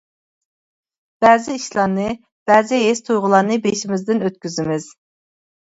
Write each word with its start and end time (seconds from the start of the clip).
بەزى 1.25 1.59
ئىشلارنى، 1.59 2.07
بەزى 2.53 2.81
ھېس-تۇيغۇلارنى 2.87 3.61
بېشىمىزدىن 3.69 4.25
ئۆتكۈزىمىز. 4.27 4.95